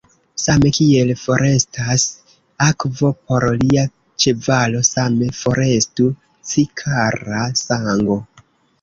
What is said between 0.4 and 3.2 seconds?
Same kiel forestas akvo